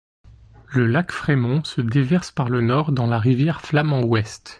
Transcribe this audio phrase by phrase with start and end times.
[0.73, 4.49] Le lac Frémont se déverse par le Nord dans la rivière Flamand Ouest.